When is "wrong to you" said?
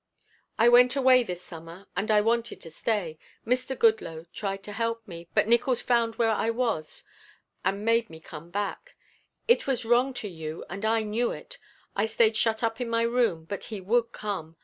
9.85-10.65